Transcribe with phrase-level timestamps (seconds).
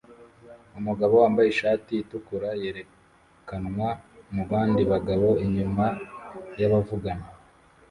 [0.79, 3.89] Umugabo wambaye ishati itukura yerekanwa
[4.35, 5.85] mubandi bagabo inyuma
[6.71, 7.27] bavugana